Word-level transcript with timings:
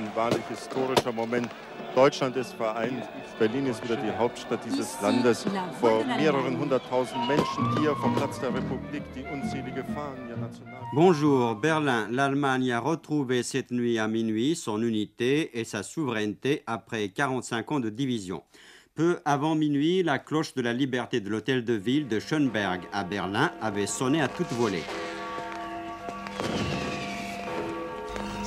Ein 0.00 0.10
wahrlich 0.14 0.44
historischer 0.48 1.12
Moment. 1.12 1.48
Deutschland 1.94 2.36
ist 2.36 2.54
vereint, 2.54 3.02
Berlin 3.38 3.66
ist 3.66 3.82
wieder 3.82 3.96
die 3.96 4.10
Hauptstadt 4.16 4.64
dieses 4.64 5.00
Landes. 5.02 5.44
Vor 5.80 6.04
mehreren 6.04 6.58
hunderttausend 6.58 7.26
Menschen 7.26 7.78
hier 7.78 7.94
vom 7.96 8.14
Platz 8.14 8.38
der 8.40 8.54
Republik, 8.54 9.02
die 9.14 9.24
unzählige 9.24 9.84
Fahnen, 9.94 10.28
ihr 10.28 10.36
National. 10.36 10.80
Bonjour, 10.94 11.54
Berlin. 11.56 12.08
L'Allemagne 12.10 12.72
a 12.72 12.80
retrouvé 12.80 13.42
cette 13.42 13.70
nuit 13.72 13.98
à 13.98 14.08
minuit 14.08 14.54
son 14.54 14.80
unité 14.82 15.58
et 15.58 15.64
sa 15.64 15.82
souveraineté 15.82 16.62
après 16.66 17.08
45 17.08 17.72
ans 17.72 17.80
de 17.80 17.90
division. 17.90 18.42
Peu 18.94 19.18
avant 19.24 19.54
minuit, 19.54 20.02
la 20.02 20.18
cloche 20.18 20.54
de 20.54 20.62
la 20.62 20.72
liberté 20.72 21.20
de 21.20 21.28
l'hôtel 21.28 21.64
de 21.64 21.74
ville 21.74 22.08
de 22.08 22.20
Schönberg 22.20 22.82
à 22.92 23.04
Berlin 23.04 23.50
avait 23.60 23.86
sonné 23.86 24.20
à 24.20 24.28
toute 24.28 24.52
volée. 24.52 24.82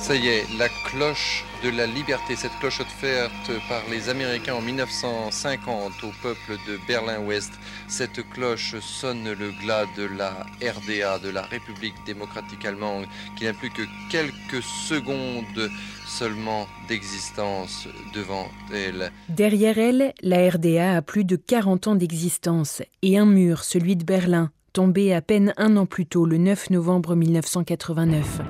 Ça 0.04 0.14
y 0.14 0.28
est, 0.28 0.44
la 0.58 0.68
cloche 0.68 1.46
de 1.64 1.70
la 1.70 1.86
liberté, 1.86 2.36
cette 2.36 2.52
cloche 2.60 2.82
offerte 2.82 3.50
par 3.70 3.80
les 3.90 4.10
Américains 4.10 4.52
en 4.52 4.60
1950 4.60 5.92
au 6.02 6.10
peuple 6.22 6.58
de 6.68 6.78
Berlin-Ouest, 6.86 7.50
cette 7.88 8.20
cloche 8.28 8.78
sonne 8.80 9.32
le 9.32 9.50
glas 9.62 9.86
de 9.96 10.02
la 10.02 10.44
RDA, 10.60 11.20
de 11.20 11.30
la 11.30 11.40
République 11.40 11.94
démocratique 12.04 12.66
allemande, 12.66 13.06
qui 13.38 13.44
n'a 13.44 13.54
plus 13.54 13.70
que 13.70 13.80
quelques 14.10 14.62
secondes 14.62 15.70
seulement 16.06 16.66
d'existence 16.86 17.88
devant 18.12 18.50
elle. 18.74 19.10
Derrière 19.30 19.78
elle, 19.78 20.12
la 20.20 20.50
RDA 20.50 20.96
a 20.96 21.00
plus 21.00 21.24
de 21.24 21.36
40 21.36 21.86
ans 21.86 21.94
d'existence 21.94 22.82
et 23.00 23.16
un 23.16 23.24
mur, 23.24 23.64
celui 23.64 23.96
de 23.96 24.04
Berlin, 24.04 24.50
tombé 24.74 25.14
à 25.14 25.22
peine 25.22 25.54
un 25.56 25.78
an 25.78 25.86
plus 25.86 26.04
tôt, 26.04 26.26
le 26.26 26.36
9 26.36 26.70
novembre 26.70 27.14
1989. 27.14 28.40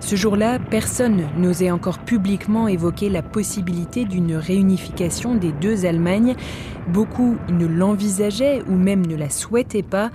Ce 0.00 0.16
jour-là, 0.16 0.58
personne 0.58 1.22
n'osait 1.38 1.70
encore 1.70 2.00
publiquement 2.00 2.68
évoquer 2.68 3.08
la 3.08 3.22
possibilité 3.22 4.04
d'une 4.04 4.34
réunification 4.34 5.36
des 5.36 5.52
deux 5.52 5.86
Allemagnes. 5.86 6.34
Beaucoup 6.88 7.36
ne 7.48 7.66
l'envisageaient 7.66 8.62
ou 8.68 8.74
même 8.74 9.06
ne 9.06 9.16
la 9.16 9.30
souhaitaient 9.30 9.82
pas. 9.82 10.10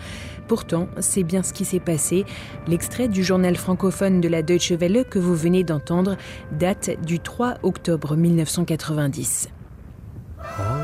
Pourtant, 0.48 0.90
c'est 1.00 1.24
bien 1.24 1.42
ce 1.42 1.54
qui 1.54 1.64
s'est 1.64 1.80
passé. 1.80 2.26
L'extrait 2.68 3.08
du 3.08 3.24
journal 3.24 3.56
francophone 3.56 4.20
de 4.20 4.28
la 4.28 4.44
Deutsche 4.44 4.74
Welle 4.74 5.06
que 5.10 5.18
vous 5.18 5.36
venez 5.36 5.64
d'entendre 5.64 6.18
date 6.52 6.92
du 7.04 7.22
3 7.22 7.56
octobre 7.64 8.18
1990. 8.18 9.50
walk 10.60 10.83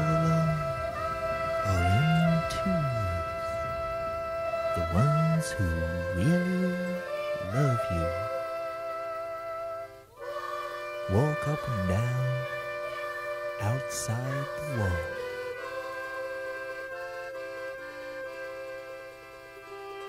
up 11.49 11.67
and 11.67 11.89
down 11.89 12.45
outside 13.61 14.45
the 14.67 14.79
wall. 14.81 15.18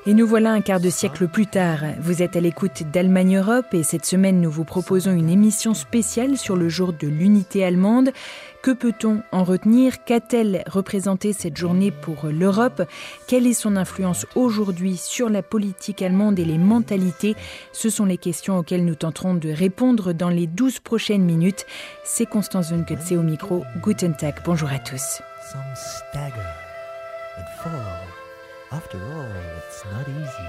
Et 0.07 0.15
nous 0.15 0.27
voilà 0.27 0.53
un 0.53 0.63
quart 0.63 0.81
de 0.81 0.89
siècle 0.89 1.29
plus 1.29 1.47
tard. 1.47 1.81
Vous 2.01 2.23
êtes 2.23 2.35
à 2.35 2.41
l'écoute 2.41 2.85
d'Allemagne 2.91 3.37
Europe 3.37 3.67
et 3.75 3.83
cette 3.83 4.07
semaine 4.07 4.41
nous 4.41 4.51
vous 4.51 4.65
proposons 4.65 5.13
une 5.13 5.29
émission 5.29 5.75
spéciale 5.75 6.39
sur 6.39 6.57
le 6.57 6.71
jour 6.71 6.95
de 6.95 7.07
l'unité 7.07 7.63
allemande. 7.65 8.11
Que 8.63 8.71
peut-on 8.71 9.23
en 9.31 9.45
retenir? 9.45 10.03
Qu'a-t-elle 10.05 10.65
représenté 10.67 11.35
cette 11.35 11.59
journée 11.59 11.91
pour 11.91 12.29
l'Europe? 12.29 12.83
Quelle 13.27 13.47
est 13.47 13.53
son 13.53 13.77
influence 13.77 14.25
aujourd'hui 14.37 14.97
sur 14.97 15.29
la 15.29 15.43
politique 15.43 16.01
allemande 16.01 16.39
et 16.39 16.47
les 16.47 16.59
mentalités? 16.59 17.37
Ce 17.73 17.91
sont 17.91 18.07
les 18.07 18.19
questions 18.19 18.57
auxquelles 18.57 18.87
nous 18.87 18.95
tenterons 18.95 19.35
de 19.35 19.51
répondre 19.51 20.15
dans 20.15 20.31
les 20.31 20.47
12 20.47 20.81
prochaines 20.81 21.25
minutes. 21.25 21.67
C'est 22.05 22.27
Constance 22.27 22.71
Wunketse 22.71 23.13
au 23.13 23.23
micro. 23.23 23.65
Guten 23.83 24.17
Tag, 24.17 24.37
bonjour 24.47 24.71
à 24.71 24.79
tous. 24.79 25.21
After 28.73 28.99
all, 28.99 29.27
it's 29.59 29.85
not 29.87 30.09
easy. 30.09 30.49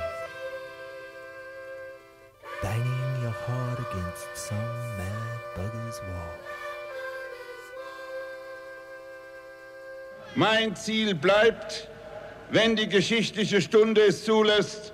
Banging 2.61 3.21
your 3.23 3.31
heart 3.31 3.79
against 3.79 4.27
some 4.35 4.97
mad 4.97 5.39
bugger's 5.55 5.99
wall. 6.01 6.37
Mein 10.35 10.75
Ziel 10.75 11.15
bleibt, 11.15 11.87
wenn 12.51 12.75
die 12.75 12.87
geschichtliche 12.87 13.59
Stunde 13.59 14.01
es 14.01 14.23
zulässt, 14.23 14.93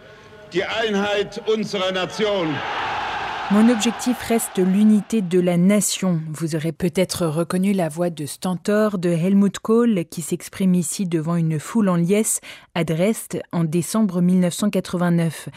die 0.54 0.64
Einheit 0.64 1.46
unserer 1.50 1.92
Nation. 1.92 2.56
Mon 3.50 3.70
objectif 3.70 4.22
reste 4.24 4.58
l'unité 4.58 5.22
de 5.22 5.40
la 5.40 5.56
nation. 5.56 6.20
Vous 6.34 6.58
aurez 6.58 6.74
peut-être 6.74 7.26
reconnu 7.26 7.72
la 7.72 7.88
voix 7.88 8.10
de 8.10 8.26
Stentor 8.26 8.98
de 8.98 9.10
Helmut 9.10 9.58
Kohl 9.60 10.04
qui 10.04 10.22
s'exprime 10.22 10.76
ici 10.76 11.06
devant 11.06 11.38
une 11.38 11.58
foule 11.58 11.88
en 11.88 11.96
liesse 11.96 12.42
à 12.76 12.84
Dresde 12.84 13.42
en 13.54 13.64
décembre 13.64 14.22
1989. 14.22 15.48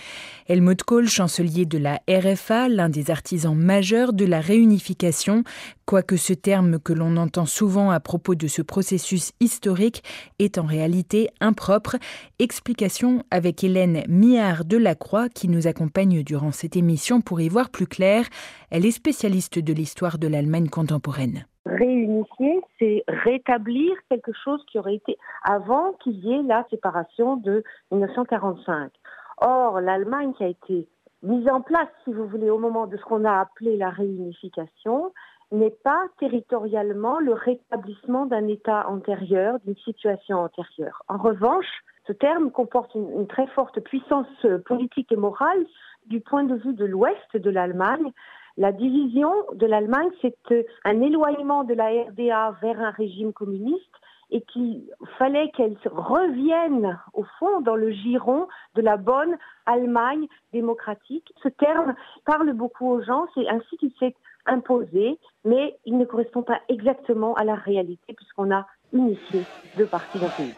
Helmut 0.46 0.84
Kohl, 0.84 1.08
chancelier 1.08 1.66
de 1.66 1.78
la 1.78 2.00
RFA, 2.08 2.68
l'un 2.68 2.90
des 2.90 3.10
artisans 3.10 3.56
majeurs 3.56 4.12
de 4.12 4.24
la 4.24 4.40
réunification, 4.40 5.42
quoique 5.84 6.16
ce 6.16 6.32
terme 6.32 6.78
que 6.78 6.92
l'on 6.92 7.16
entend 7.16 7.46
souvent 7.46 7.90
à 7.90 7.98
propos 7.98 8.36
de 8.36 8.46
ce 8.46 8.62
processus 8.62 9.32
historique 9.40 10.04
est 10.38 10.58
en 10.58 10.64
réalité 10.64 11.30
impropre. 11.40 11.96
Explication 12.38 13.24
avec 13.32 13.64
Hélène 13.64 14.04
Miard 14.08 14.64
de 14.64 14.76
la 14.76 14.94
Croix 14.94 15.28
qui 15.28 15.48
nous 15.48 15.66
accompagne 15.66 16.22
durant 16.22 16.52
cette 16.52 16.76
émission 16.76 17.20
pour 17.20 17.40
y 17.40 17.48
voir 17.48 17.70
plus 17.70 17.79
clair. 17.86 18.24
Elle 18.70 18.86
est 18.86 18.90
spécialiste 18.90 19.58
de 19.58 19.72
l'histoire 19.72 20.18
de 20.18 20.28
l'Allemagne 20.28 20.68
contemporaine. 20.68 21.44
Réunifier, 21.66 22.60
c'est 22.78 23.04
rétablir 23.08 23.92
quelque 24.08 24.32
chose 24.32 24.64
qui 24.70 24.78
aurait 24.78 24.96
été 24.96 25.18
avant 25.44 25.92
qu'il 26.02 26.18
y 26.24 26.32
ait 26.32 26.42
la 26.42 26.66
séparation 26.70 27.36
de 27.36 27.62
1945. 27.92 28.90
Or, 29.38 29.80
l'Allemagne 29.80 30.32
qui 30.34 30.44
a 30.44 30.48
été 30.48 30.88
mise 31.22 31.48
en 31.50 31.60
place, 31.60 31.88
si 32.04 32.12
vous 32.12 32.26
voulez, 32.26 32.50
au 32.50 32.58
moment 32.58 32.86
de 32.86 32.96
ce 32.96 33.02
qu'on 33.02 33.24
a 33.24 33.40
appelé 33.40 33.76
la 33.76 33.90
réunification, 33.90 35.12
n'est 35.52 35.76
pas 35.84 36.04
territorialement 36.18 37.18
le 37.18 37.32
rétablissement 37.32 38.26
d'un 38.26 38.46
État 38.48 38.88
antérieur, 38.88 39.58
d'une 39.64 39.76
situation 39.76 40.38
antérieure. 40.38 41.02
En 41.08 41.18
revanche, 41.18 41.66
ce 42.06 42.12
terme 42.12 42.50
comporte 42.50 42.94
une, 42.94 43.10
une, 43.12 43.26
très 43.26 43.46
forte 43.48 43.80
puissance 43.80 44.26
politique 44.66 45.10
et 45.12 45.16
morale 45.16 45.66
du 46.06 46.20
point 46.20 46.44
de 46.44 46.56
vue 46.56 46.74
de 46.74 46.84
l'ouest 46.84 47.36
de 47.36 47.50
l'Allemagne. 47.50 48.12
La 48.56 48.72
division 48.72 49.32
de 49.54 49.66
l'Allemagne, 49.66 50.10
c'est 50.20 50.36
un 50.84 51.00
éloignement 51.00 51.64
de 51.64 51.74
la 51.74 51.88
RDA 51.88 52.56
vers 52.60 52.80
un 52.80 52.90
régime 52.90 53.32
communiste 53.32 53.84
et 54.30 54.42
qu'il 54.42 54.82
fallait 55.18 55.50
qu'elle 55.50 55.76
revienne 55.84 56.98
au 57.14 57.24
fond 57.38 57.60
dans 57.62 57.74
le 57.74 57.90
giron 57.90 58.46
de 58.74 58.82
la 58.82 58.96
bonne 58.96 59.36
Allemagne 59.66 60.26
démocratique. 60.52 61.32
Ce 61.42 61.48
terme 61.48 61.94
parle 62.24 62.52
beaucoup 62.52 62.88
aux 62.88 63.02
gens, 63.02 63.26
c'est 63.34 63.48
ainsi 63.48 63.76
qu'il 63.78 63.92
s'est 63.98 64.14
imposé, 64.46 65.18
mais 65.44 65.76
il 65.84 65.98
ne 65.98 66.04
correspond 66.04 66.42
pas 66.42 66.60
exactement 66.68 67.34
à 67.34 67.44
la 67.44 67.54
réalité 67.54 68.14
puisqu'on 68.14 68.52
a 68.52 68.66
unifié 68.92 69.42
deux 69.76 69.86
parties 69.86 70.18
d'un 70.18 70.28
pays. 70.28 70.54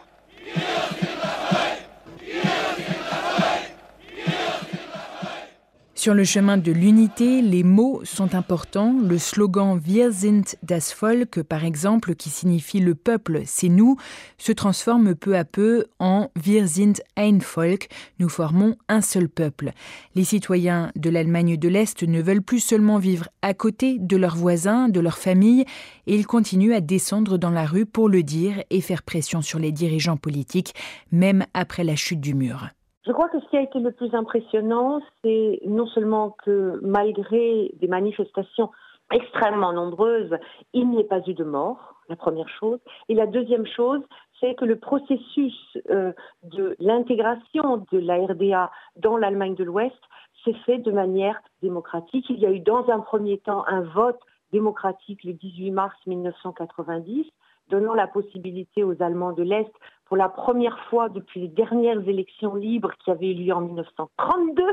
Sur 6.03 6.13
le 6.13 6.25
chemin 6.25 6.57
de 6.57 6.73
l'unité, 6.73 7.41
les 7.41 7.63
mots 7.63 8.01
sont 8.03 8.35
importants. 8.35 8.93
Le 9.01 9.17
slogan 9.17 9.79
Wir 9.81 10.11
sind 10.11 10.43
das 10.61 10.93
Volk, 10.93 11.43
par 11.43 11.63
exemple, 11.63 12.13
qui 12.15 12.29
signifie 12.29 12.81
le 12.81 12.93
peuple, 12.93 13.43
c'est 13.45 13.69
nous, 13.69 13.95
se 14.37 14.51
transforme 14.51 15.15
peu 15.15 15.37
à 15.37 15.45
peu 15.45 15.85
en 15.99 16.29
Wir 16.35 16.67
sind 16.67 16.95
ein 17.15 17.39
Volk, 17.39 17.87
nous 18.19 18.27
formons 18.27 18.75
un 18.89 18.99
seul 18.99 19.29
peuple. 19.29 19.71
Les 20.13 20.25
citoyens 20.25 20.91
de 20.97 21.09
l'Allemagne 21.09 21.55
de 21.55 21.69
l'Est 21.69 22.03
ne 22.03 22.21
veulent 22.21 22.43
plus 22.43 22.59
seulement 22.59 22.97
vivre 22.97 23.29
à 23.41 23.53
côté 23.53 23.97
de 23.97 24.17
leurs 24.17 24.35
voisins, 24.35 24.89
de 24.89 24.99
leur 24.99 25.17
famille, 25.17 25.63
et 26.05 26.15
ils 26.15 26.27
continuent 26.27 26.73
à 26.73 26.81
descendre 26.81 27.37
dans 27.37 27.49
la 27.49 27.65
rue 27.65 27.85
pour 27.85 28.09
le 28.09 28.23
dire 28.23 28.61
et 28.71 28.81
faire 28.81 29.03
pression 29.03 29.41
sur 29.41 29.57
les 29.57 29.71
dirigeants 29.71 30.17
politiques, 30.17 30.75
même 31.13 31.45
après 31.53 31.85
la 31.85 31.95
chute 31.95 32.19
du 32.19 32.33
mur. 32.33 32.71
Je 33.05 33.11
crois 33.11 33.27
que 33.29 33.39
ce 33.39 33.45
qui 33.49 33.57
a 33.57 33.61
été 33.61 33.79
le 33.79 33.91
plus 33.91 34.13
impressionnant, 34.15 35.01
c'est 35.23 35.59
non 35.65 35.87
seulement 35.87 36.31
que 36.43 36.79
malgré 36.81 37.71
des 37.79 37.87
manifestations 37.87 38.69
extrêmement 39.11 39.73
nombreuses, 39.73 40.35
il 40.73 40.89
n'y 40.89 41.01
ait 41.01 41.05
pas 41.05 41.21
eu 41.27 41.33
de 41.33 41.43
mort, 41.43 41.95
la 42.09 42.15
première 42.15 42.47
chose. 42.47 42.79
Et 43.09 43.13
la 43.13 43.27
deuxième 43.27 43.65
chose, 43.67 44.01
c'est 44.39 44.55
que 44.55 44.65
le 44.65 44.77
processus 44.77 45.53
euh, 45.89 46.13
de 46.43 46.75
l'intégration 46.79 47.85
de 47.91 47.99
la 47.99 48.25
RDA 48.25 48.71
dans 48.95 49.17
l'Allemagne 49.17 49.55
de 49.55 49.63
l'Ouest 49.63 49.99
s'est 50.43 50.55
fait 50.65 50.77
de 50.77 50.91
manière 50.91 51.41
démocratique. 51.61 52.25
Il 52.29 52.39
y 52.39 52.45
a 52.45 52.51
eu 52.51 52.59
dans 52.59 52.89
un 52.89 52.99
premier 52.99 53.37
temps 53.39 53.65
un 53.67 53.81
vote 53.81 54.19
démocratique 54.51 55.23
le 55.23 55.33
18 55.33 55.71
mars 55.71 55.95
1990, 56.05 57.25
donnant 57.69 57.93
la 57.93 58.07
possibilité 58.07 58.83
aux 58.83 59.01
Allemands 59.01 59.33
de 59.33 59.43
l'Est, 59.43 59.71
pour 60.05 60.17
la 60.17 60.29
première 60.29 60.77
fois 60.89 61.09
depuis 61.09 61.41
les 61.41 61.47
dernières 61.47 62.07
élections 62.07 62.55
libres 62.55 62.91
qui 63.03 63.11
avaient 63.11 63.31
eu 63.31 63.35
lieu 63.35 63.53
en 63.53 63.61
1932, 63.61 64.63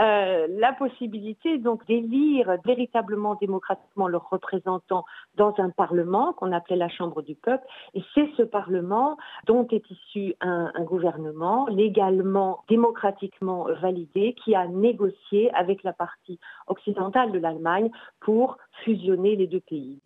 euh, 0.00 0.46
la 0.50 0.72
possibilité 0.72 1.58
donc 1.58 1.86
d'élire 1.86 2.56
véritablement 2.64 3.34
démocratiquement 3.36 4.08
leurs 4.08 4.28
représentants 4.28 5.04
dans 5.36 5.54
un 5.58 5.70
parlement 5.70 6.32
qu'on 6.32 6.52
appelait 6.52 6.76
la 6.76 6.88
Chambre 6.88 7.22
du 7.22 7.34
peuple. 7.34 7.64
Et 7.94 8.02
c'est 8.14 8.28
ce 8.36 8.42
parlement 8.42 9.16
dont 9.46 9.66
est 9.70 9.90
issu 9.90 10.34
un, 10.40 10.70
gouvernement 10.82 11.66
légalement, 11.68 12.64
démocratiquement 12.68 13.66
validé 13.80 14.34
qui 14.44 14.54
a 14.54 14.66
négocié 14.66 15.52
avec 15.54 15.82
la 15.82 15.92
partie 15.92 16.38
occidentale 16.66 17.32
de 17.32 17.38
l'Allemagne 17.38 17.90
pour 18.20 18.58
fusionner 18.84 19.36
les 19.36 19.46
deux 19.46 19.60
pays. 19.60 20.00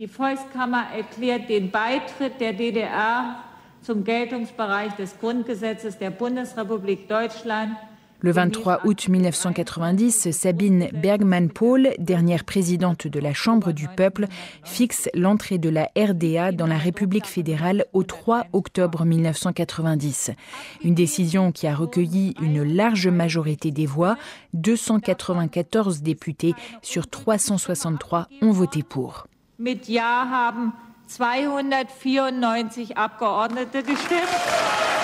Le 8.20 8.30
23 8.30 8.80
août 8.84 9.08
1990, 9.08 10.30
Sabine 10.30 10.88
Bergman-Paul, 10.92 11.90
dernière 11.98 12.44
présidente 12.44 13.06
de 13.06 13.20
la 13.20 13.34
Chambre 13.34 13.72
du 13.72 13.88
peuple, 13.88 14.26
fixe 14.64 15.08
l'entrée 15.14 15.58
de 15.58 15.68
la 15.68 15.90
RDA 15.96 16.52
dans 16.52 16.66
la 16.66 16.78
République 16.78 17.26
fédérale 17.26 17.86
au 17.92 18.02
3 18.02 18.46
octobre 18.52 19.04
1990. 19.04 20.30
Une 20.82 20.94
décision 20.94 21.52
qui 21.52 21.66
a 21.66 21.74
recueilli 21.74 22.34
une 22.40 22.62
large 22.62 23.08
majorité 23.08 23.70
des 23.70 23.86
voix. 23.86 24.16
294 24.54 26.02
députés 26.02 26.54
sur 26.82 27.08
363 27.08 28.28
ont 28.42 28.50
voté 28.50 28.82
pour. 28.82 29.26
Mit 29.58 29.88
Ja 29.88 30.26
haben 30.30 30.72
294 31.08 32.92
Abgeordnete 32.94 33.84
gestimmt. 33.86 34.95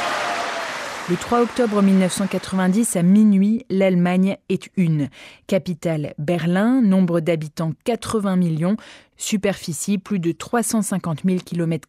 Le 1.11 1.17
3 1.17 1.43
octobre 1.43 1.83
1990, 1.83 2.95
à 2.95 3.03
minuit, 3.03 3.67
l'Allemagne 3.69 4.37
est 4.49 4.71
une. 4.77 5.09
Capitale 5.49 6.15
Berlin, 6.17 6.81
nombre 6.81 7.19
d'habitants 7.19 7.73
80 7.83 8.37
millions, 8.37 8.77
superficie 9.17 9.99
plus 9.99 10.21
de 10.21 10.31
350 10.31 11.23
000 11.25 11.39
km. 11.45 11.89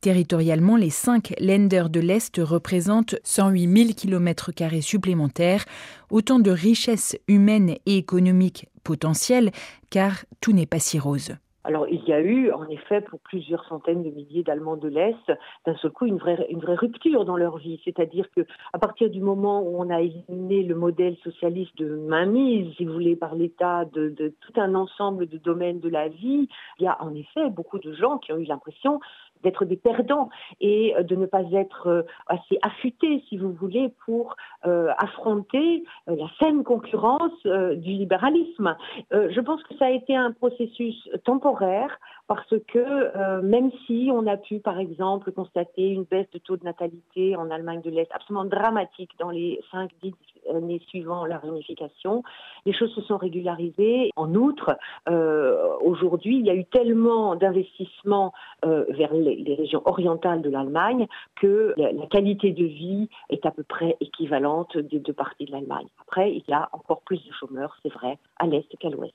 Territorialement, 0.00 0.76
les 0.76 0.88
cinq 0.88 1.34
lenders 1.38 1.90
de 1.90 2.00
l'Est 2.00 2.40
représentent 2.42 3.16
108 3.24 3.76
000 3.76 3.92
km 3.94 4.52
supplémentaires, 4.80 5.66
autant 6.08 6.38
de 6.38 6.50
richesses 6.50 7.18
humaines 7.28 7.76
et 7.84 7.98
économiques 7.98 8.68
potentielles, 8.84 9.52
car 9.90 10.24
tout 10.40 10.54
n'est 10.54 10.64
pas 10.64 10.80
si 10.80 10.98
rose. 10.98 11.34
Alors 11.64 11.86
il 11.88 12.02
y 12.04 12.12
a 12.12 12.20
eu 12.20 12.50
en 12.52 12.66
effet 12.68 13.02
pour 13.02 13.20
plusieurs 13.20 13.64
centaines 13.66 14.02
de 14.02 14.10
milliers 14.10 14.42
d'Allemands 14.42 14.76
de 14.76 14.88
l'Est 14.88 15.32
d'un 15.66 15.76
seul 15.76 15.90
coup 15.90 16.06
une 16.06 16.16
vraie, 16.16 16.46
rupture 16.74 17.24
dans 17.24 17.36
leur 17.36 17.58
vie, 17.58 17.80
c'est-à-dire 17.84 18.26
que 18.34 18.46
à 18.72 18.78
partir 18.78 19.10
du 19.10 19.20
moment 19.20 19.62
où 19.62 19.76
on 19.78 19.90
a 19.90 20.00
éliminé 20.00 20.62
le 20.62 20.74
modèle 20.74 21.16
socialiste 21.22 21.76
de 21.76 21.96
mainmise, 21.96 22.74
si 22.76 22.84
vous 22.84 22.92
voulez, 22.92 23.16
par 23.16 23.34
l'État 23.34 23.84
de 23.84 24.34
tout 24.40 24.60
un 24.60 24.74
ensemble 24.74 25.26
de 25.26 25.38
domaines 25.38 25.80
de 25.80 25.88
la 25.88 26.08
vie, 26.08 26.48
il 26.78 26.84
y 26.84 26.86
a 26.86 27.02
en 27.02 27.14
effet 27.14 27.50
beaucoup 27.50 27.78
de 27.78 27.92
gens 27.92 28.18
qui 28.18 28.32
ont 28.32 28.38
eu 28.38 28.44
l'impression 28.44 29.00
d'être 29.42 29.64
des 29.64 29.76
perdants 29.76 30.28
et 30.60 30.94
de 31.02 31.16
ne 31.16 31.26
pas 31.26 31.42
être 31.52 32.04
assez 32.26 32.58
affûtés, 32.62 33.22
si 33.28 33.36
vous 33.36 33.52
voulez, 33.52 33.92
pour 34.04 34.36
euh, 34.66 34.88
affronter 34.98 35.84
la 36.06 36.26
saine 36.38 36.64
concurrence 36.64 37.32
euh, 37.46 37.74
du 37.74 37.90
libéralisme. 37.90 38.76
Euh, 39.12 39.28
je 39.30 39.40
pense 39.40 39.62
que 39.62 39.74
ça 39.76 39.86
a 39.86 39.90
été 39.90 40.14
un 40.14 40.32
processus 40.32 41.08
temporaire 41.24 41.98
parce 42.30 42.54
que 42.68 42.78
euh, 42.78 43.42
même 43.42 43.72
si 43.86 44.08
on 44.12 44.24
a 44.28 44.36
pu, 44.36 44.60
par 44.60 44.78
exemple, 44.78 45.32
constater 45.32 45.88
une 45.88 46.04
baisse 46.04 46.30
de 46.32 46.38
taux 46.38 46.56
de 46.56 46.64
natalité 46.64 47.34
en 47.34 47.50
Allemagne 47.50 47.80
de 47.80 47.90
l'Est 47.90 48.08
absolument 48.12 48.44
dramatique 48.44 49.10
dans 49.18 49.30
les 49.30 49.60
5-10 49.72 50.14
années 50.54 50.80
suivant 50.88 51.26
la 51.26 51.38
réunification, 51.38 52.22
les 52.66 52.72
choses 52.72 52.94
se 52.94 53.00
sont 53.02 53.16
régularisées. 53.16 54.10
En 54.14 54.32
outre, 54.34 54.76
euh, 55.08 55.76
aujourd'hui, 55.82 56.38
il 56.38 56.46
y 56.46 56.50
a 56.50 56.54
eu 56.54 56.64
tellement 56.66 57.34
d'investissements 57.34 58.32
euh, 58.64 58.84
vers 58.90 59.12
les, 59.34 59.54
régions 59.54 59.82
orientales 59.84 60.42
de 60.42 60.50
l'Allemagne 60.50 61.06
que 61.36 61.74
la, 61.76 62.06
qualité 62.06 62.52
de 62.52 62.64
vie 62.64 63.08
est 63.28 63.44
à 63.46 63.50
peu 63.50 63.62
près 63.62 63.96
équivalente 64.00 64.76
des 64.76 64.98
deux 64.98 65.12
parties 65.12 65.44
de 65.44 65.52
l'Allemagne. 65.52 65.86
Après, 66.00 66.32
il 66.32 66.44
y 66.48 66.52
a 66.52 66.68
encore 66.72 67.02
plus 67.02 67.24
de 67.24 67.32
chômeurs, 67.32 67.76
c'est 67.82 67.92
vrai, 67.92 68.18
à 68.36 68.46
l'Est 68.46 68.68
qu'à 68.78 68.90
l'Ouest. 68.90 69.14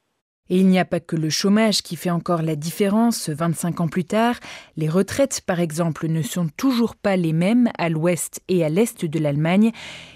Et 0.50 0.60
il 0.60 0.68
n'y 0.68 0.78
a 0.78 0.86
pas 0.86 1.00
que 1.00 1.16
le 1.16 1.32
chômage 1.32 1.82
qui 1.82 1.96
fait 1.96 2.12
encore 2.12 2.44
la 2.44 2.56
différence 2.56 3.30
25 3.30 3.82
ans 3.82 3.88
plus 3.88 4.06
tard. 4.06 4.36
Les 4.78 4.88
retraites, 4.88 5.42
par 5.42 5.60
exemple, 5.60 6.08
ne 6.08 6.22
sont 6.22 6.48
toujours 6.56 6.96
pas 6.96 7.16
les 7.16 7.34
mêmes 7.34 7.70
à 7.80 7.90
l'ouest 7.90 8.42
et 8.48 8.64
à 8.64 8.70
l'est 8.70 9.06
de 9.06 9.20
l'Allemagne. 9.20 9.72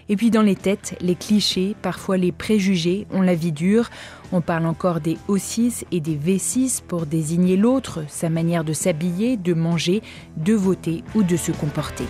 Et 0.08 0.16
puis 0.16 0.30
dans 0.30 0.44
les 0.44 0.56
têtes, 0.56 0.96
les 1.02 1.16
clichés, 1.16 1.76
parfois 1.82 2.18
les 2.18 2.32
préjugés, 2.32 3.08
ont 3.12 3.24
la 3.24 3.34
vie 3.34 3.52
dure. 3.52 3.90
On 4.32 4.42
parle 4.42 4.68
encore 4.68 5.00
des 5.00 5.18
O6 5.28 5.86
et 5.92 6.00
des 6.00 6.16
V6 6.16 6.84
pour 6.84 7.08
désigner 7.08 7.58
l'autre, 7.58 8.04
sa 8.08 8.30
manière 8.30 8.64
de 8.64 8.74
s'habiller, 8.74 9.36
de 9.36 9.56
manger, 9.56 10.04
de 10.38 10.54
voter 10.54 11.04
ou 11.16 11.24
de 11.24 11.38
se 11.38 11.52
comporter. 11.52 12.06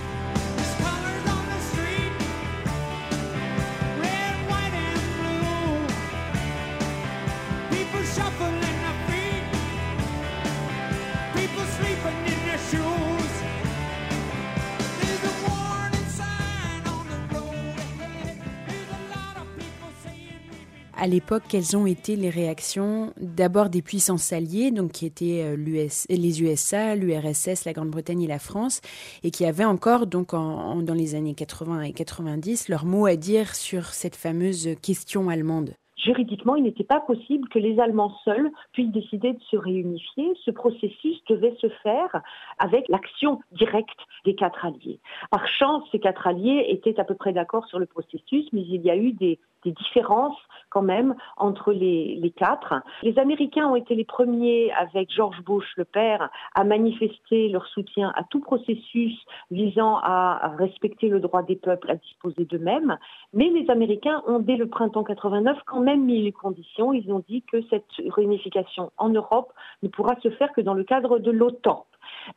À 21.00 21.08
l'époque, 21.08 21.44
quelles 21.48 21.78
ont 21.78 21.86
été 21.86 22.16
les 22.16 22.30
réactions 22.30 23.14
d'abord 23.18 23.70
des 23.70 23.82
puissances 23.82 24.34
alliées, 24.34 24.72
donc 24.72 24.92
qui 24.92 25.06
étaient 25.06 25.56
US, 25.56 26.06
les 26.10 26.42
USA, 26.44 26.96
l'URSS, 26.96 27.66
la 27.66 27.74
Grande-Bretagne 27.74 28.24
et 28.24 28.28
la 28.28 28.40
France, 28.40 28.82
et 29.24 29.32
qui 29.32 29.46
avaient 29.46 29.66
encore, 29.66 30.08
donc 30.08 30.32
dans 30.32 30.94
les 30.94 31.16
années 31.16 31.36
80 31.36 31.82
et 31.84 31.94
90, 31.94 32.70
leur 32.70 32.86
mot 32.86 33.06
à 33.06 33.16
dire 33.16 33.56
sur 33.56 33.86
cette 33.86 34.16
fameuse 34.16 34.70
question 34.82 35.30
allemande? 35.30 35.72
Juridiquement, 36.02 36.56
il 36.56 36.64
n'était 36.64 36.86
pas 36.86 37.02
possible 37.02 37.50
que 37.50 37.60
les 37.60 37.78
Allemands 37.78 38.16
seuls 38.24 38.50
puissent 38.72 38.92
décider 38.92 39.34
de 39.34 39.42
se 39.52 39.58
réunifier. 39.58 40.32
Ce 40.46 40.50
processus 40.50 41.18
devait 41.28 41.56
se 41.60 41.68
faire 41.84 42.22
avec 42.58 42.88
l'action 42.88 43.40
directe 43.52 44.00
des 44.26 44.36
quatre 44.36 44.66
alliés. 44.66 45.00
Par 45.32 45.48
chance, 45.48 45.84
ces 45.92 46.00
quatre 46.00 46.28
alliés 46.28 46.66
étaient 46.70 47.00
à 47.00 47.04
peu 47.04 47.16
près 47.16 47.34
d'accord 47.34 47.66
sur 47.66 47.80
le 47.80 47.86
processus, 47.86 48.48
mais 48.54 48.62
il 48.62 48.82
y 48.82 48.90
a 48.90 48.96
eu 48.96 49.14
des, 49.14 49.40
différences 49.66 50.38
quand 50.70 50.82
même 50.82 51.16
entre 51.36 51.74
les, 51.74 52.16
les, 52.16 52.32
quatre. 52.32 52.76
Les 53.04 53.20
Américains 53.20 53.68
ont 53.68 53.76
été 53.76 53.94
les 53.94 54.06
premiers, 54.06 54.72
avec 54.72 55.14
George 55.14 55.42
Bush, 55.44 55.66
le 55.76 55.84
père, 55.84 56.30
à 56.56 56.64
manifester 56.64 57.50
leur 57.50 57.68
soutien 57.68 58.14
à 58.16 58.24
tout 58.24 58.40
processus 58.40 59.20
visant 59.52 59.98
à 60.02 60.54
respecter 60.58 61.10
le 61.10 61.20
droit 61.20 61.44
des 61.44 61.58
peuples 61.58 61.92
à 61.92 61.96
disposer 61.96 62.46
d'eux-mêmes. 62.46 62.98
Mais 63.34 63.50
les 63.50 63.70
Américains 63.70 64.24
ont, 64.28 64.40
dès 64.40 64.56
le 64.56 64.68
printemps 64.68 65.04
89, 65.04 65.58
quand 65.66 65.82
même 65.82 66.06
mis 66.06 66.22
les 66.22 66.32
conditions. 66.32 66.94
Ils 66.94 67.12
ont 67.12 67.24
dit 67.28 67.44
que 67.44 67.62
cette 67.70 67.86
réunification 68.08 68.92
en 68.98 69.10
Europe 69.10 69.52
ne 69.84 69.90
pourra 69.90 70.16
se 70.22 70.30
faire 70.32 70.52
que 70.54 70.62
dans 70.62 70.74
le 70.74 70.84
cadre 70.84 71.20
de 71.20 71.32
l'OTAN. 71.32 71.86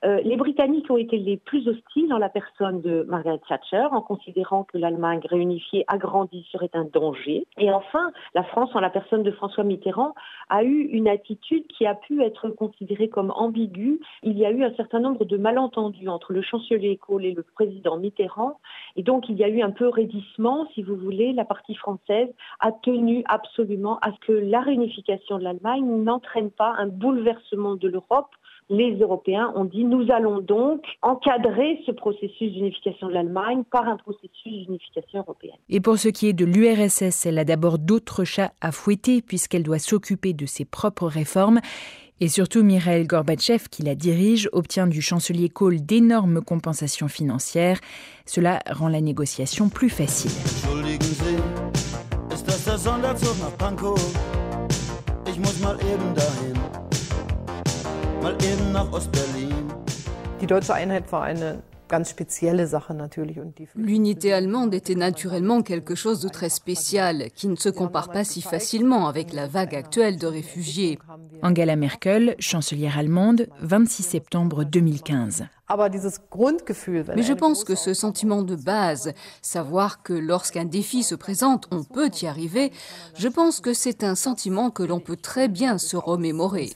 Euh, 0.04 0.20
les 0.24 0.36
Britanniques 0.36 0.90
ont 0.90 0.96
été 0.96 1.18
les 1.18 1.36
plus 1.36 1.68
hostiles 1.68 2.12
en 2.12 2.18
la 2.18 2.28
personne 2.28 2.80
de 2.80 3.04
Margaret 3.08 3.40
Thatcher, 3.48 3.86
en 3.90 4.00
considérant 4.00 4.64
que 4.64 4.78
l'Allemagne 4.78 5.20
réunifiée 5.24 5.84
agrandie 5.88 6.46
serait 6.50 6.70
un 6.74 6.84
danger. 6.84 7.46
Et 7.58 7.70
enfin, 7.70 8.12
la 8.34 8.42
France, 8.44 8.70
en 8.74 8.80
la 8.80 8.90
personne 8.90 9.22
de 9.22 9.30
François 9.30 9.64
Mitterrand, 9.64 10.14
a 10.48 10.64
eu 10.64 10.82
une 10.82 11.08
attitude 11.08 11.66
qui 11.68 11.86
a 11.86 11.94
pu 11.94 12.22
être 12.22 12.48
considérée 12.50 13.08
comme 13.08 13.32
ambiguë. 13.32 14.00
Il 14.22 14.38
y 14.38 14.44
a 14.44 14.50
eu 14.50 14.64
un 14.64 14.74
certain 14.74 15.00
nombre 15.00 15.24
de 15.24 15.36
malentendus 15.36 16.08
entre 16.08 16.32
le 16.32 16.42
chancelier 16.42 16.96
Kohl 16.96 17.24
et 17.24 17.32
le 17.32 17.42
président 17.42 17.96
Mitterrand. 17.96 18.58
Et 18.96 19.02
donc, 19.02 19.28
il 19.28 19.36
y 19.36 19.44
a 19.44 19.48
eu 19.48 19.62
un 19.62 19.70
peu 19.70 19.88
raidissement, 19.88 20.66
si 20.74 20.82
vous 20.82 20.96
voulez. 20.96 21.32
La 21.32 21.44
partie 21.44 21.74
française 21.74 22.28
a 22.60 22.72
tenu 22.72 23.22
absolument 23.28 23.98
à 24.02 24.12
ce 24.12 24.26
que 24.26 24.32
la 24.32 24.60
réunification 24.60 25.38
de 25.38 25.44
l'Allemagne 25.44 25.84
n'entraîne 26.02 26.50
pas 26.50 26.74
un 26.78 26.86
bouleversement 26.86 27.74
de 27.74 27.88
l'Europe 27.88 28.30
les 28.70 28.96
Européens 28.96 29.52
ont 29.54 29.64
dit 29.64 29.84
nous 29.84 30.10
allons 30.10 30.40
donc 30.40 30.82
encadrer 31.02 31.80
ce 31.86 31.92
processus 31.92 32.52
d'unification 32.52 33.08
de 33.08 33.12
l'Allemagne 33.12 33.64
par 33.70 33.86
un 33.88 33.96
processus 33.96 34.66
d'unification 34.66 35.20
européenne. 35.20 35.56
Et 35.68 35.80
pour 35.80 35.98
ce 35.98 36.08
qui 36.08 36.28
est 36.28 36.32
de 36.32 36.44
l'URSS, 36.44 37.26
elle 37.26 37.38
a 37.38 37.44
d'abord 37.44 37.78
d'autres 37.78 38.24
chats 38.24 38.52
à 38.60 38.72
fouetter 38.72 39.22
puisqu'elle 39.22 39.62
doit 39.62 39.78
s'occuper 39.78 40.32
de 40.32 40.46
ses 40.46 40.64
propres 40.64 41.06
réformes. 41.06 41.60
Et 42.20 42.28
surtout, 42.28 42.62
Mikhail 42.62 43.04
Gorbatchev, 43.04 43.64
qui 43.68 43.82
la 43.82 43.96
dirige, 43.96 44.48
obtient 44.52 44.86
du 44.86 45.02
chancelier 45.02 45.48
Kohl 45.48 45.80
d'énormes 45.80 46.40
compensations 46.40 47.08
financières. 47.08 47.80
Cela 48.26 48.60
rend 48.70 48.86
la 48.86 49.00
négociation 49.00 49.68
plus 49.68 49.90
facile. 49.90 50.30
Die 60.40 60.46
deutsche 60.46 60.74
Einheit 60.74 61.10
war 61.10 61.22
eine 61.22 61.62
L'unité 63.76 64.32
allemande 64.32 64.74
était 64.74 64.94
naturellement 64.94 65.62
quelque 65.62 65.94
chose 65.94 66.20
de 66.20 66.28
très 66.28 66.48
spécial, 66.48 67.30
qui 67.34 67.48
ne 67.48 67.56
se 67.56 67.68
compare 67.68 68.10
pas 68.10 68.24
si 68.24 68.40
facilement 68.40 69.08
avec 69.08 69.32
la 69.32 69.46
vague 69.46 69.74
actuelle 69.74 70.18
de 70.18 70.26
réfugiés. 70.26 70.98
Angela 71.42 71.76
Merkel, 71.76 72.34
chancelière 72.38 72.96
allemande, 72.96 73.46
26 73.60 74.02
septembre 74.04 74.64
2015. 74.64 75.44
Mais 77.16 77.22
je 77.22 77.32
pense 77.32 77.64
que 77.64 77.74
ce 77.74 77.94
sentiment 77.94 78.42
de 78.42 78.56
base, 78.56 79.12
savoir 79.40 80.02
que 80.02 80.12
lorsqu'un 80.12 80.64
défi 80.64 81.02
se 81.02 81.14
présente, 81.14 81.66
on 81.70 81.82
peut 81.82 82.10
y 82.20 82.26
arriver, 82.26 82.72
je 83.16 83.28
pense 83.28 83.60
que 83.60 83.72
c'est 83.72 84.04
un 84.04 84.14
sentiment 84.14 84.70
que 84.70 84.82
l'on 84.82 85.00
peut 85.00 85.16
très 85.16 85.48
bien 85.48 85.78
se 85.78 85.96
remémorer. 85.96 86.70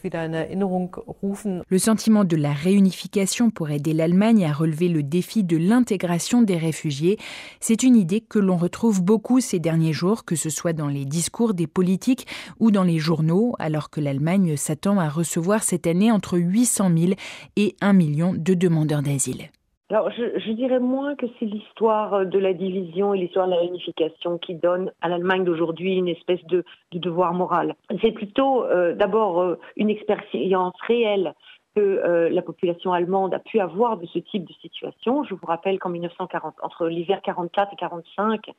Le 1.68 1.78
sentiment 1.78 2.24
de 2.24 2.36
la 2.36 2.52
réunification 2.52 3.50
pour 3.50 3.70
aider 3.70 3.92
l'Allemagne 3.92 4.44
à 4.44 4.52
relever 4.52 4.88
le 4.88 5.02
défi 5.02 5.44
de 5.44 5.56
l'intégration 5.56 6.42
des 6.42 6.56
réfugiés, 6.56 7.18
c'est 7.60 7.82
une 7.82 7.96
idée 7.96 8.20
que 8.20 8.38
l'on 8.38 8.56
retrouve 8.56 9.02
beaucoup 9.02 9.40
ces 9.40 9.58
derniers 9.58 9.92
jours, 9.92 10.24
que 10.24 10.36
ce 10.36 10.50
soit 10.50 10.72
dans 10.72 10.88
les 10.88 11.04
discours 11.04 11.54
des 11.54 11.66
politiques 11.66 12.26
ou 12.60 12.70
dans 12.70 12.84
les 12.84 12.98
journaux, 12.98 13.54
alors 13.58 13.90
que 13.90 14.00
l'Allemagne 14.00 14.56
s'attend 14.56 14.98
à 14.98 15.08
recevoir 15.08 15.62
cette 15.62 15.86
année 15.86 16.10
entre 16.10 16.38
800 16.38 16.90
000 16.96 17.12
et 17.56 17.76
1 17.80 17.92
million 17.92 18.34
de 18.34 18.54
demandes 18.54 18.85
alors, 19.88 20.10
je, 20.10 20.50
dirais 20.50 20.80
moins 20.80 21.14
que 21.14 21.26
c'est 21.38 21.44
l'histoire 21.44 22.26
de 22.26 22.38
la 22.40 22.52
division 22.52 23.14
et 23.14 23.18
l'histoire 23.18 23.46
de 23.46 23.52
la 23.52 23.60
réunification 23.60 24.36
qui 24.36 24.56
donne 24.56 24.90
à 25.00 25.08
l'Allemagne 25.08 25.44
d'aujourd'hui 25.44 25.94
une 25.94 26.08
espèce 26.08 26.44
de, 26.46 26.64
de, 26.90 26.98
devoir 26.98 27.32
moral. 27.34 27.76
C'est 28.02 28.10
plutôt 28.10 28.64
euh, 28.64 28.94
d'abord 28.94 29.40
euh, 29.40 29.60
une 29.76 29.88
expérience 29.88 30.74
réelle 30.88 31.34
que 31.76 31.80
euh, 31.80 32.30
la 32.30 32.40
population 32.40 32.94
allemande 32.94 33.34
a 33.34 33.38
pu 33.38 33.60
avoir 33.60 33.98
de 33.98 34.06
ce 34.06 34.18
type 34.18 34.46
de 34.46 34.52
situation. 34.54 35.24
Je 35.24 35.34
vous 35.34 35.46
rappelle 35.46 35.78
qu'en 35.78 35.90
1940, 35.90 36.54
entre 36.62 36.86
l'hiver 36.88 37.20
44 37.22 37.74
et 37.74 37.76
45, 37.76 38.50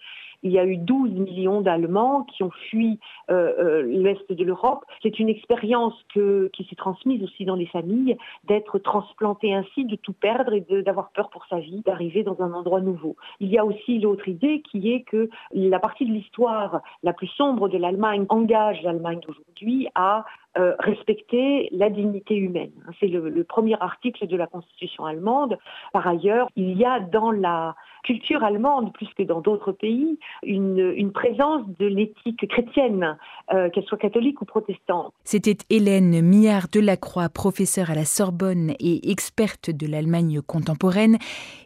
il 0.44 0.52
y 0.52 0.60
a 0.60 0.66
eu 0.66 0.78
12 0.78 1.12
millions 1.14 1.62
d'Allemands 1.62 2.24
qui 2.26 2.44
ont 2.44 2.52
fui 2.70 3.00
euh, 3.32 3.54
euh, 3.58 3.82
l'Est 3.84 4.32
de 4.32 4.44
l'Europe. 4.44 4.86
C'est 5.02 5.18
une 5.18 5.30
expérience 5.30 5.96
qui 6.14 6.68
s'est 6.70 6.76
transmise 6.76 7.24
aussi 7.24 7.44
dans 7.44 7.56
les 7.56 7.66
familles, 7.66 8.18
d'être 8.44 8.78
transplanté 8.78 9.54
ainsi, 9.54 9.86
de 9.86 9.96
tout 9.96 10.14
perdre 10.14 10.54
et 10.54 10.62
d'avoir 10.84 11.10
peur 11.10 11.30
pour 11.32 11.46
sa 11.48 11.58
vie, 11.58 11.82
d'arriver 11.86 12.24
dans 12.24 12.40
un 12.42 12.54
endroit 12.54 12.82
nouveau. 12.82 13.16
Il 13.40 13.50
y 13.50 13.58
a 13.58 13.66
aussi 13.66 13.98
l'autre 13.98 14.28
idée 14.28 14.62
qui 14.62 14.92
est 14.92 15.02
que 15.02 15.30
la 15.54 15.80
partie 15.80 16.06
de 16.06 16.12
l'histoire 16.12 16.82
la 17.02 17.14
plus 17.14 17.28
sombre 17.28 17.68
de 17.68 17.78
l'Allemagne 17.80 18.26
engage 18.30 18.82
l'Allemagne 18.84 19.22
d'aujourd'hui 19.26 19.88
à 19.96 20.26
euh, 20.58 20.74
respecter 20.80 21.70
la 21.72 21.90
dignité 21.90 22.36
humaine. 22.36 22.72
C'est 23.00 23.08
le, 23.08 23.44
premier 23.44 23.76
article 23.80 24.28
de 24.28 24.36
la 24.36 24.48
Constitution 24.48 25.06
allemande. 25.06 25.58
Par 25.94 26.08
ailleurs, 26.08 26.50
il 26.56 26.78
y 26.78 26.84
a 26.84 27.00
dans 27.00 27.32
la 27.32 27.76
culture 28.04 28.44
allemande, 28.44 28.94
plus 28.94 29.08
que 29.18 29.24
dans 29.24 29.42
d'autres 29.42 29.72
pays, 29.72 30.18
une, 30.44 31.12
présence 31.12 31.64
de 31.80 31.86
l'éthique 31.86 32.48
chrétienne, 32.48 33.18
euh, 33.54 33.70
qu'elle 33.70 33.84
soit 33.84 33.98
catholique 33.98 34.42
ou 34.42 34.46
protestante. 34.46 35.14
C'était 35.24 35.58
Hélène 35.70 36.22
Millard 36.22 36.68
Delacroix, 36.72 37.30
professeure 37.30 37.92
à 37.92 37.96
la 37.96 38.06
Sorbonne 38.06 38.74
et 38.80 39.12
experte 39.12 39.70
de 39.70 39.88
l'Allemagne 39.88 40.42
contemporaine. 40.42 41.18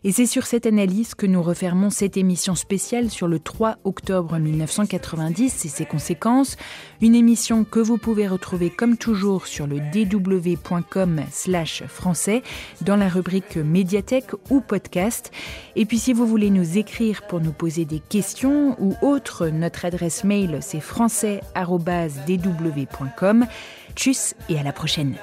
Et 0.04 0.12
c'est 0.12 0.26
sur 0.26 0.44
cette 0.44 0.66
analyse 0.66 1.16
que 1.16 1.26
nous 1.26 1.42
refermons 1.42 1.90
cette 1.90 2.18
émission 2.18 2.56
spéciale 2.56 3.10
sur 3.10 3.28
le 3.28 3.40
3 3.40 3.76
octobre 3.84 4.38
1990 4.38 5.66
et 5.66 5.70
ses 5.70 5.86
conséquences. 5.86 6.58
Une 7.02 7.16
émission 7.16 7.64
que 7.64 7.80
vous 7.80 7.98
pouvez 7.98 8.28
retrouver 8.28 8.70
comme 8.70 8.96
toujours 8.96 9.48
sur 9.48 9.66
le 9.66 9.80
dw.com 9.80 11.22
slash 11.32 11.84
français 11.88 12.44
dans 12.82 12.96
la 12.96 13.10
rubrique 13.10 13.58
médiathèque 13.58 14.34
ou 14.52 14.62
podcast. 14.62 15.32
Et 15.76 15.88
puis 15.88 15.98
si 15.98 16.14
vous 16.14 16.28
voulez 16.28 16.52
nous 16.52 16.78
écrire 16.78 17.24
pour 17.28 17.42
nous 17.42 17.54
poser 17.54 17.86
des 17.86 18.00
questions 18.00 18.80
ou 18.80 18.94
autres, 19.02 19.48
notre 19.48 19.86
adresse 19.86 20.24
mail 20.24 20.60
c'est 20.62 20.80
français.dw.com. 20.80 23.48
Tchuss 23.96 24.36
et 24.48 24.60
à 24.60 24.64
la 24.64 24.72
prochaine. 24.72 25.16